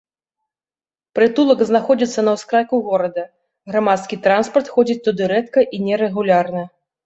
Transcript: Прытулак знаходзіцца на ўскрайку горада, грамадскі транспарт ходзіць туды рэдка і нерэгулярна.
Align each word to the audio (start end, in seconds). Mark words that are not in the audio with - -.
Прытулак 1.19 1.59
знаходзіцца 1.71 2.19
на 2.25 2.31
ўскрайку 2.39 2.75
горада, 2.89 3.23
грамадскі 3.75 4.15
транспарт 4.27 4.67
ходзіць 4.79 4.99
туды 5.07 5.33
рэдка 5.37 5.59
і 5.77 5.87
нерэгулярна. 5.87 6.69